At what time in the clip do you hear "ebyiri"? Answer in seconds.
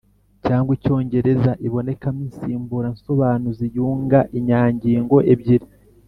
5.33-5.67